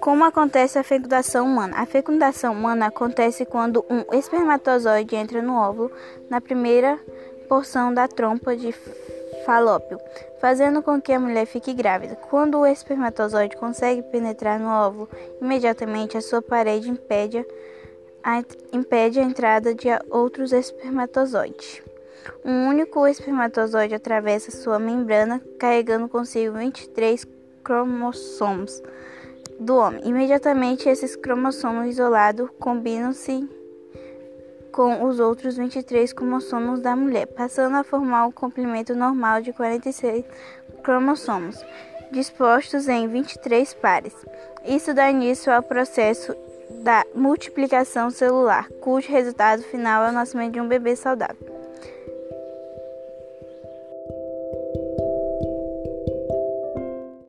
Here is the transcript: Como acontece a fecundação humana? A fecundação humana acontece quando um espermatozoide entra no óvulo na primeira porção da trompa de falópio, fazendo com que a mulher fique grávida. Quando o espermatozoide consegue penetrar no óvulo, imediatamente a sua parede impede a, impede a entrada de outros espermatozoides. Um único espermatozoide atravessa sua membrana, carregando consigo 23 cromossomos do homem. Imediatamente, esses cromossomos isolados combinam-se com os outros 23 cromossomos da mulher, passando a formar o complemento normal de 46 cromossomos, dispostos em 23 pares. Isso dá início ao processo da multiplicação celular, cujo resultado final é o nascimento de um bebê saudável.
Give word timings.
Como 0.00 0.24
acontece 0.24 0.78
a 0.78 0.84
fecundação 0.84 1.46
humana? 1.46 1.76
A 1.76 1.86
fecundação 1.86 2.52
humana 2.52 2.86
acontece 2.86 3.44
quando 3.44 3.84
um 3.90 4.04
espermatozoide 4.16 5.16
entra 5.16 5.42
no 5.42 5.56
óvulo 5.56 5.90
na 6.30 6.40
primeira 6.40 6.98
porção 7.48 7.92
da 7.92 8.06
trompa 8.06 8.56
de 8.56 8.72
falópio, 9.44 9.98
fazendo 10.40 10.82
com 10.82 11.00
que 11.00 11.12
a 11.12 11.18
mulher 11.18 11.46
fique 11.46 11.72
grávida. 11.72 12.14
Quando 12.14 12.58
o 12.58 12.66
espermatozoide 12.66 13.56
consegue 13.56 14.02
penetrar 14.02 14.60
no 14.60 14.68
óvulo, 14.68 15.08
imediatamente 15.40 16.16
a 16.16 16.20
sua 16.20 16.42
parede 16.42 16.90
impede 16.90 17.44
a, 18.22 18.44
impede 18.72 19.18
a 19.18 19.22
entrada 19.22 19.74
de 19.74 19.88
outros 20.10 20.52
espermatozoides. 20.52 21.82
Um 22.44 22.68
único 22.68 23.06
espermatozoide 23.06 23.94
atravessa 23.94 24.50
sua 24.50 24.78
membrana, 24.78 25.40
carregando 25.58 26.08
consigo 26.08 26.58
23 26.58 27.26
cromossomos 27.64 28.82
do 29.58 29.76
homem. 29.76 30.00
Imediatamente, 30.04 30.88
esses 30.88 31.16
cromossomos 31.16 31.88
isolados 31.88 32.48
combinam-se 32.58 33.48
com 34.72 35.04
os 35.04 35.18
outros 35.18 35.56
23 35.56 36.12
cromossomos 36.12 36.80
da 36.80 36.94
mulher, 36.94 37.26
passando 37.26 37.76
a 37.76 37.82
formar 37.82 38.26
o 38.26 38.32
complemento 38.32 38.94
normal 38.94 39.42
de 39.42 39.52
46 39.52 40.24
cromossomos, 40.82 41.64
dispostos 42.12 42.88
em 42.88 43.08
23 43.08 43.74
pares. 43.74 44.14
Isso 44.64 44.94
dá 44.94 45.10
início 45.10 45.52
ao 45.52 45.62
processo 45.62 46.34
da 46.84 47.04
multiplicação 47.14 48.10
celular, 48.10 48.68
cujo 48.80 49.10
resultado 49.10 49.62
final 49.62 50.04
é 50.04 50.10
o 50.10 50.12
nascimento 50.12 50.52
de 50.52 50.60
um 50.60 50.68
bebê 50.68 50.94
saudável. 50.94 51.36